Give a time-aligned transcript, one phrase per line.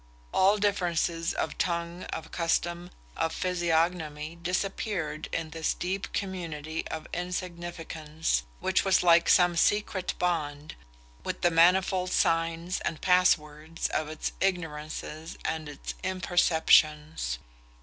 [0.33, 8.41] All differences of tongue, of custom, of physiognomy, disappeared in this deep community of insignificance,
[8.59, 10.73] which was like some secret bond,
[11.23, 17.37] with the manifold signs and pass words of its ignorances and its imperceptions.